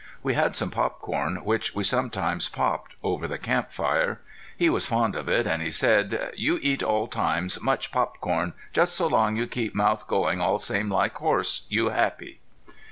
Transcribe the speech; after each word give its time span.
We 0.23 0.33
had 0.33 0.55
some 0.55 0.71
pop 0.71 0.99
corn 0.99 1.45
which 1.45 1.75
we 1.75 1.83
sometimes 1.83 2.49
popped 2.49 2.95
over 3.03 3.27
the 3.27 3.37
camp 3.37 3.71
fire. 3.71 4.19
He 4.57 4.67
was 4.67 4.87
fond 4.87 5.15
of 5.15 5.29
it 5.29 5.45
and 5.45 5.61
he 5.61 5.69
said: 5.69 6.33
"You 6.35 6.57
eat 6.63 6.81
all 6.81 7.05
time 7.05 7.49
much 7.61 7.91
pop 7.91 8.19
corn 8.19 8.53
just 8.73 8.95
so 8.95 9.05
long 9.05 9.35
you 9.37 9.45
keep 9.45 9.75
mouth 9.75 10.07
going 10.07 10.41
all 10.41 10.57
same 10.57 10.89
like 10.89 11.13
horse 11.17 11.67
you 11.69 11.89
happy." 11.89 12.39